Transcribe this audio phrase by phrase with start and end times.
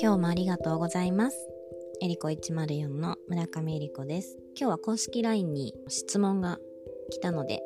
[0.00, 1.48] 今日もありがとうございます。
[2.02, 4.36] えりこ104の村上えりこです。
[4.54, 6.58] 今日は公式 LINE に質問が
[7.10, 7.62] 来たので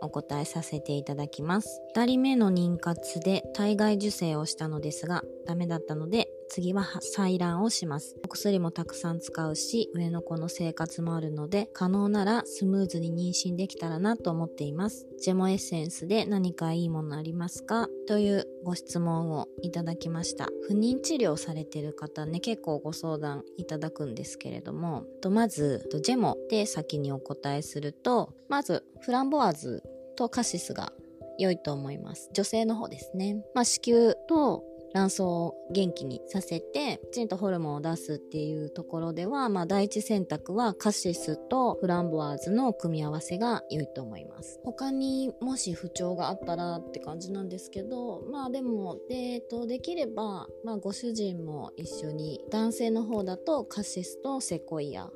[0.00, 1.80] お答えさせていただきます。
[1.96, 6.84] 2人目の妊活で体外受精をしたのですがダメだったので次は
[7.16, 8.16] 採卵をします。
[8.24, 15.06] お薬もたくさん使うし、上の子の生活もあるので、可能ならスムーズに妊娠できたらなと思っています。
[15.20, 17.88] ジェモエッセンスで何かいいものありますか？
[18.06, 20.48] というご質問をいただきました。
[20.68, 29.82] 不妊治療されてる方ね、結構ご相談いただくんですけれども、とまず、ジェモで先にお答えすると、まず、フランボワーズ
[30.16, 30.92] とカシスが
[31.38, 32.30] 良いと思います。
[32.32, 33.44] 女性の方ですね。
[33.54, 34.62] まあ、子宮と
[34.94, 44.60] 卵巣を元気にさせてきちんとホルモンを出すっていうところでは、まあ、第一選択はカシスとフランボワーズの組み合わせが良いと思います。
[44.64, 55.10] 他にもし不調があったらって感じなんですけどまあでもで,、えっと、できれば、まあ、ご主人も一緒に男性の方だとカシスとセコイア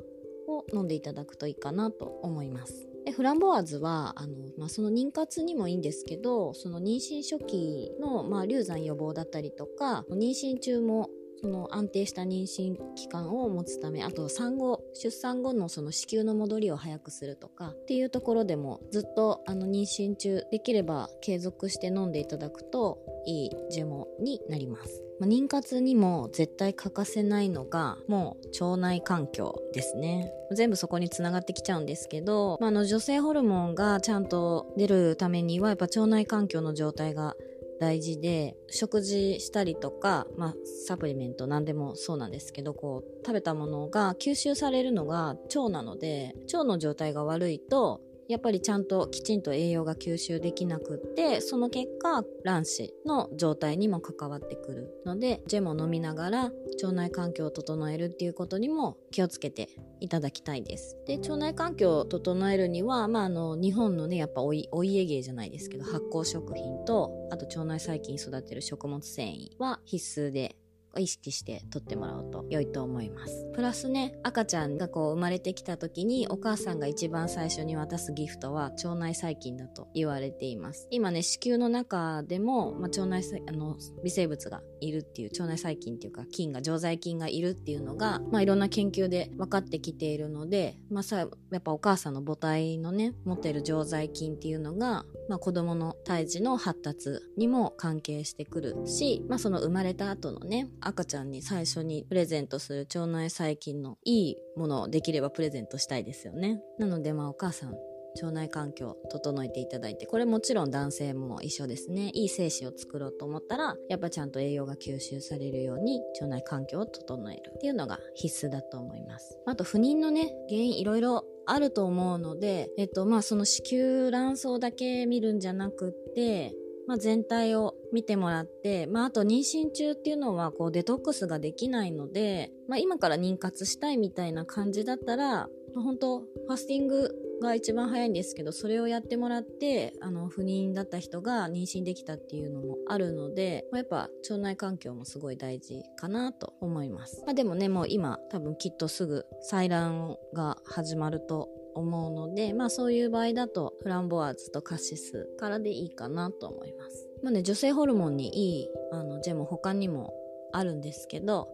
[0.48, 2.89] を飲んでいただくといいかなと思います。
[3.04, 11.08] でフランボワーズはあの、まあ、その妊活にもいいんですけどその妊娠初期の、まあ、流産予防だったりとか妊娠中も
[11.40, 25.02] その安定した妊娠期間を持つためあと産後出産後のその子宮の戻りを早くするとかっていうところでもずっとあの妊娠中できれば継続して飲んでいただくといい樹毛になります。
[25.20, 37.34] まあ、妊活にも絶対欠かせないのがもう腸内環境ですね全部そこにつながってきちゃうんですけど、まあ、の女性ホルモンがちゃんと出るためにはやっぱ腸内環境の状態が
[37.80, 40.55] 大事で食事したりとか、まあ、
[40.86, 56.42] サプリメント何でもそうなんですけどこう食べたものが吸収されるのが腸なので腸の状態が悪いとやっぱりちゃんときちんと栄養が吸収できなくってその結果卵子の状態にも関わってくるのでジェも飲みながら
[56.82, 60.96] 腸内環境を整えるっていうことにも気をつけていただきたいです。
[61.06, 70.55] で腸内環境を整えるには、まあ、あの日本のねやっぱおいお家芸じゃないですけど発酵食品とあと腸内細菌育てる食物繊維は必須で
[70.98, 73.47] 意識して取ってもらうと良いと思います。
[73.55, 80.86] プラスね赤ちゃんがこう生まれてきた時にお母さんが一番最初に渡すギフトは腸内細菌だと言われています。
[80.91, 91.27] 今ね子宮の中でも、まあ、腸内あの微生物がいるっていう腸内細菌っていうか菌が常在菌がいるっていうのが、まあ、いろんな研究で分かってきているので、まあ、さや
[91.59, 106.60] っぱお母さんの母体のね持ってる常在菌っていうのが、まあ、子供の胎児の発達にも関係してくるし、まあ、その生まれた後のね赤ちゃんに最初にプレゼントする腸内細菌のいいものをできればプレゼントしたいですよね。
[106.78, 107.74] なのでまあお母さん
[108.20, 112.10] 腸内環境整えていただいてこれもちろん男性も一緒ですね。
[112.14, 117.52] いい精子を作ろうと思ったらやっぱちゃんと栄養が吸収されるように腸内環境を整える。
[117.55, 119.38] っていうのが必須だと思います。
[119.46, 126.55] あと不妊のね原因いろいろあると思うので、えっと、まあその子宮卵巣だけ見るんじゃなくって、
[126.88, 157.08] まあ、全体を見てもらって、まあ、あと妊娠中っていうのはこうデトックスができないので、まあ、今から妊活したいみたいな感じだったら、本当ファスティングが一番早いんですけどそれをやってもらってあの不妊だった人が妊娠できたっていうのもあるので、まあ、やっぱ腸内環境もすごい大事かなと思います、まあ、でもねもう今多分きっとすぐ採卵が始まると思うのでまあそういう場合だとフランボワーズとカシスからでいいかなと思います。
[157.22, 160.14] まあね女性ホルモンにいいあのジェム他にも
[160.52, 161.49] あるんですけど、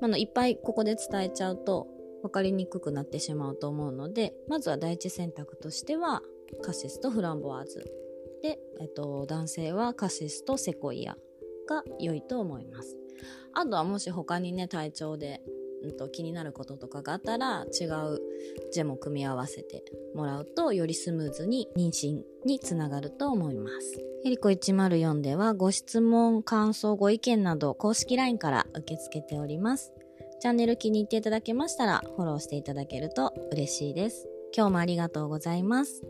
[0.00, 1.88] まあ、のいっぱいここで伝えちゃうと
[2.22, 6.22] 分かりにくくなってしまうと思うのでまずは第一選択としては
[6.62, 7.84] カシスとフランボワーズ。
[8.42, 11.16] で、えっと、男性はカシスとセコイア
[11.68, 12.96] が良いと思います。
[13.52, 15.40] あとはもし他にね体調で、
[15.82, 18.20] うんと、気になることとかがあったら違う
[18.72, 19.82] ジェも組み合わせて
[20.14, 29.92] もらうとよりスムーズに妊娠につながると思いますエリコ104ではご質問感想ご意見など公式 LINE から受け付けております
[30.40, 34.28] チャンネル気に入っていただけましたらフォローしていただけると嬉しいです。
[34.56, 36.02] 今日もありがとうございます。